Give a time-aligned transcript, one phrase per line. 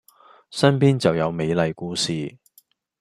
[0.49, 2.39] 身邊就有美麗故事